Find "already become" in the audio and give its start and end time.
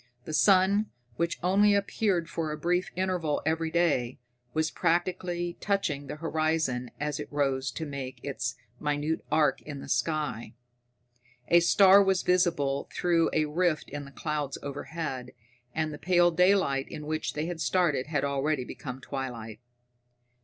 18.25-19.01